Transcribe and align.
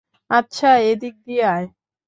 আচ্ছা, 0.31 0.69
এদিক 0.91 1.15
দিয়ে 1.25 1.43
আয়! 1.53 1.67